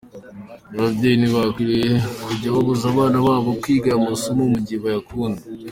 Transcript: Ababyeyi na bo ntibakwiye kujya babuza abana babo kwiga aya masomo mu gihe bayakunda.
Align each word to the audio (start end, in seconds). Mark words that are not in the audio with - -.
Ababyeyi 0.77 1.17
na 1.17 1.27
bo 1.33 1.39
ntibakwiye 1.39 1.87
kujya 2.25 2.47
babuza 2.55 2.85
abana 2.93 3.17
babo 3.27 3.49
kwiga 3.61 3.87
aya 3.89 4.05
masomo 4.07 4.41
mu 4.53 4.59
gihe 4.65 4.79
bayakunda. 4.85 5.41